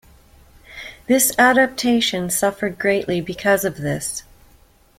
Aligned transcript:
This 1.05 1.31
adaptation 1.37 2.31
suffered 2.31 2.79
greatly 2.79 3.21
because 3.21 3.63
of 3.63 3.77
this. 3.77 4.23